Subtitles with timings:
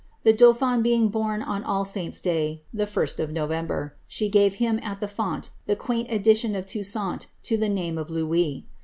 [0.23, 4.79] The dauphin beinf bom on All Saints^ Day, the 1st of November, she gave him
[4.81, 8.65] at the font the qusifll addition of Toussaint to the name of Louis.